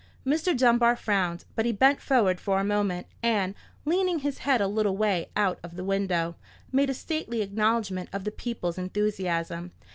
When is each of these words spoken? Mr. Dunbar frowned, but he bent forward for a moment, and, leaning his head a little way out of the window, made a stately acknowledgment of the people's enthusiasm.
Mr. 0.25 0.57
Dunbar 0.57 0.95
frowned, 0.95 1.45
but 1.53 1.63
he 1.63 1.71
bent 1.71 2.01
forward 2.01 2.41
for 2.41 2.59
a 2.59 2.63
moment, 2.63 3.05
and, 3.21 3.53
leaning 3.85 4.17
his 4.17 4.39
head 4.39 4.59
a 4.59 4.65
little 4.65 4.97
way 4.97 5.29
out 5.35 5.59
of 5.61 5.75
the 5.75 5.83
window, 5.85 6.35
made 6.71 6.89
a 6.89 6.93
stately 6.95 7.43
acknowledgment 7.43 8.09
of 8.11 8.23
the 8.23 8.31
people's 8.31 8.79
enthusiasm. 8.79 9.71